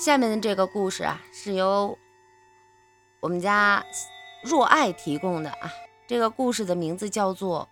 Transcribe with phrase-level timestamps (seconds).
[0.00, 1.98] 下面的这个故事啊，是由
[3.20, 3.84] 我们家
[4.42, 5.70] 若爱提供的啊。
[6.08, 7.68] 这个故事的名字叫做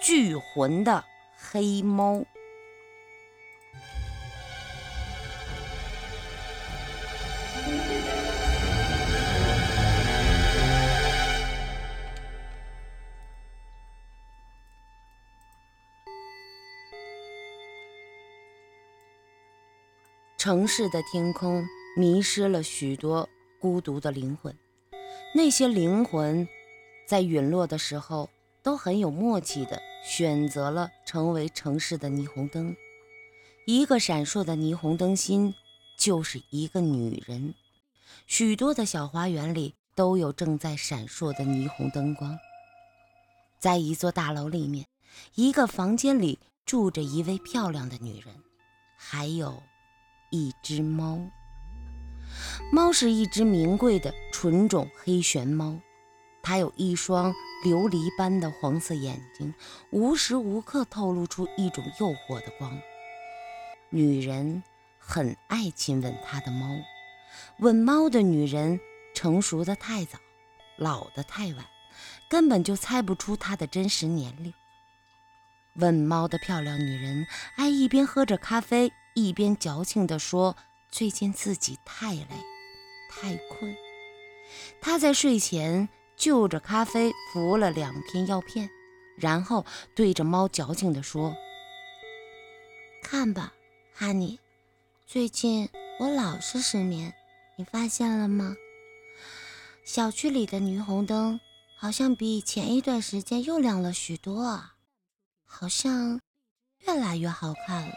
[0.04, 1.02] 《聚魂的
[1.34, 2.16] 黑猫》。
[20.44, 21.66] 城市的天空
[21.96, 23.26] 迷失了许多
[23.58, 24.54] 孤独的灵魂，
[25.34, 26.46] 那些灵魂
[27.08, 28.28] 在陨落的时候
[28.62, 32.76] 都很有默契的选择了成为城市的霓虹灯。
[33.64, 35.54] 一个闪烁的霓虹灯心
[35.98, 37.54] 就是一个女人。
[38.26, 42.38] 许多的小花园里都有正在闪烁的霓虹灯光。
[43.58, 44.84] 在一座大楼里面，
[45.36, 48.42] 一个房间里住着一位漂亮的女人，
[48.98, 49.62] 还有。
[50.34, 51.30] 一只猫，
[52.72, 55.78] 猫是一只名贵的纯种黑玄猫，
[56.42, 57.32] 它有一双
[57.64, 59.54] 琉璃般的黄色眼睛，
[59.90, 62.76] 无时无刻透露出一种诱惑的光。
[63.90, 64.64] 女人
[64.98, 66.66] 很爱亲吻她的猫，
[67.60, 68.80] 吻猫的女人
[69.14, 70.18] 成熟的太早，
[70.76, 71.64] 老的太晚，
[72.28, 74.52] 根本就猜不出她的真实年龄。
[75.76, 77.24] 吻猫的漂亮女人
[77.54, 78.92] 爱一边喝着咖啡。
[79.14, 80.56] 一边矫情地说
[80.90, 82.26] ：“最近自己太累，
[83.08, 83.76] 太困。”
[84.82, 88.68] 他在睡前就着咖啡服了两片药片，
[89.16, 91.34] 然后对着猫矫情地说
[93.02, 93.52] ：“看吧，
[93.92, 94.38] 哈尼，
[95.06, 95.68] 最近
[96.00, 97.14] 我老是失眠，
[97.56, 98.54] 你发现了吗？
[99.84, 101.38] 小区里的霓虹灯
[101.76, 104.74] 好像比前一段时间又亮了许多啊，
[105.44, 106.20] 好像
[106.86, 107.94] 越来越好看了。”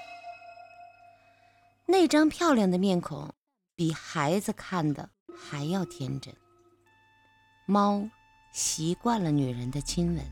[1.89, 3.33] 那张漂亮的面孔，
[3.73, 6.35] 比孩子看的还要天真。
[7.65, 8.09] 猫
[8.51, 10.25] 习惯了女人的亲吻，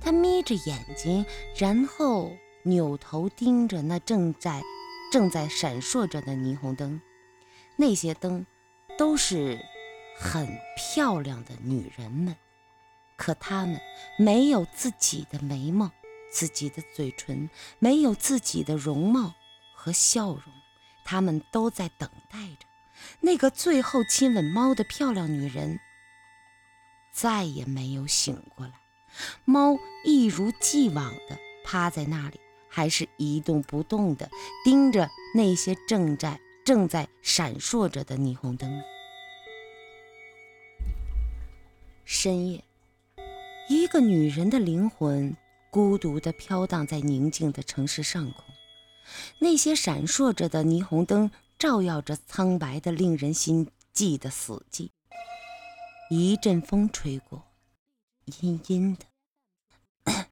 [0.00, 1.26] 它眯着眼睛，
[1.58, 2.32] 然后
[2.62, 4.62] 扭头盯着那正在
[5.12, 6.98] 正在闪烁着的霓虹灯。
[7.76, 8.46] 那些灯
[8.96, 9.62] 都是
[10.18, 12.34] 很漂亮的女人们，
[13.18, 13.78] 可她们
[14.18, 15.90] 没有自己的眉毛、
[16.32, 19.34] 自己的嘴唇，没有自己的容貌
[19.74, 20.42] 和笑容。
[21.04, 22.66] 他们都在等待着
[23.20, 25.78] 那个最后亲吻猫的漂亮女人，
[27.12, 28.72] 再也没有醒过来。
[29.44, 34.28] 猫一如既往地趴在那里，还是一动不动地
[34.64, 38.82] 盯着那些正在正在闪烁着的霓虹灯。
[42.04, 42.64] 深夜，
[43.68, 45.36] 一个女人的灵魂
[45.70, 48.53] 孤独地飘荡在宁静的城市上空。
[49.38, 54.90] 那些闪烁着的霓虹灯照耀着苍白的、令人心悸的死寂。
[56.10, 57.42] 一阵风吹过，
[58.40, 60.26] 阴阴的，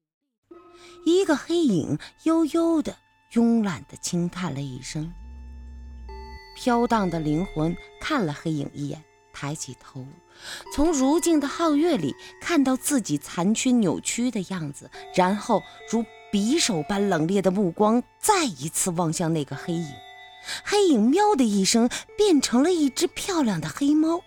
[1.04, 2.96] 一个黑影悠悠的、
[3.32, 5.12] 慵懒的轻叹了一声。
[6.56, 9.02] 飘荡的灵魂看了黑影一眼，
[9.32, 10.06] 抬起头，
[10.74, 16.04] 从如镜的皓月里看到自己残缺扭曲的样子，然后如。
[16.32, 19.86] 匕首般冷冽的目光再一次望向那个黑影，
[20.64, 24.22] 黑影喵的一声变成了一只漂亮的黑猫，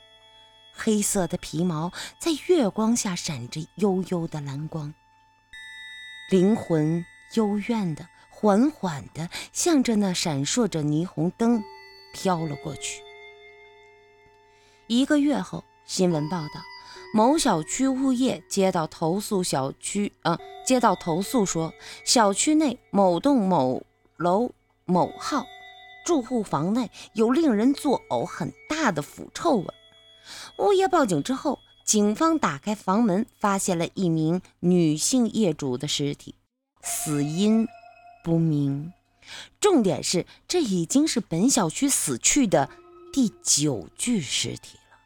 [0.72, 4.94] 黑色的皮毛在月光下闪着幽幽的蓝光。
[6.30, 11.64] 灵魂幽怨的、缓缓的向着那闪烁着霓虹灯
[12.14, 13.02] 飘了过去。
[14.86, 16.75] 一个月后，新闻报道。
[17.16, 23.84] 某小区物业接到投诉，小区啊，接到投诉说，小区内某栋某
[24.18, 24.52] 楼
[24.84, 25.46] 某号
[26.06, 29.66] 住户房内有令人作呕很大的腐臭味。
[30.60, 36.36] 物业报警之后，警方打开房门，发现了一名女性业主的尸体，
[36.82, 37.66] 死因
[38.26, 38.92] 不明。
[39.62, 42.70] 重点是，这已经是本小区死去的
[43.14, 44.98] 第九具尸体了，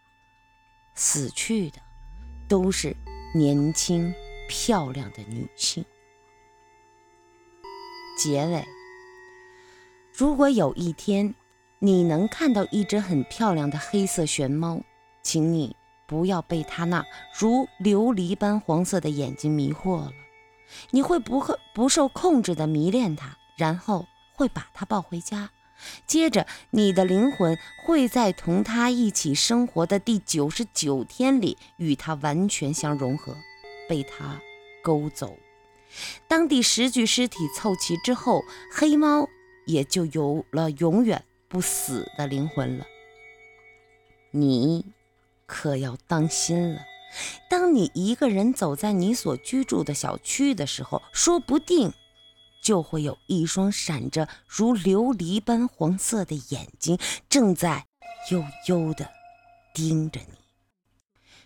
[0.96, 1.78] 死去的。
[2.50, 2.94] 都是
[3.34, 4.14] 年轻
[4.50, 5.86] 漂亮的女性。
[8.18, 8.66] 结尾：
[10.12, 11.34] 如果有一天
[11.78, 14.82] 你能看到一只很漂亮的黑色玄猫，
[15.22, 15.76] 请你
[16.08, 17.06] 不要被它那
[17.40, 20.12] 如琉璃般黄色的眼睛迷惑了，
[20.90, 25.50] 你会不会不受控制的迷恋它，然后会把它抱回家。
[26.06, 33.36] 接着，你的灵魂会在同他一起生活的第九十九天里与他完全相融合，
[33.88, 34.40] 被他
[34.84, 35.38] 勾走。
[36.28, 39.28] 当第十具尸体凑齐之后，黑猫
[39.66, 42.86] 也就有了永远不死的灵魂了。
[44.32, 44.86] 你
[45.48, 46.82] 可要当心了。
[47.50, 51.92] 当你一个人走在你所居住的小区的时候，说不定
[52.70, 57.88] 就会有一双闪着如琉璃般黄色的眼睛，正在
[58.30, 59.10] 悠悠地
[59.74, 60.38] 盯着你，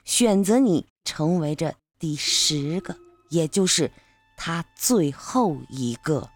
[0.03, 2.97] 选择你成为这第十个，
[3.29, 3.89] 也就是
[4.35, 6.29] 他最后一个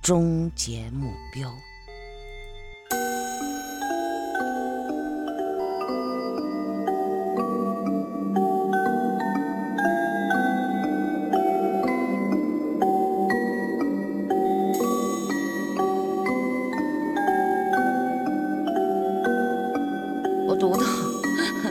[0.00, 1.54] 终结目标。
[20.60, 20.84] 读的，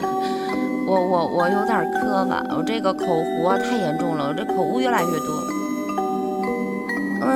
[0.84, 5.49] 我我我有点磕巴，我这个口活太严重了，我这口误越来越多。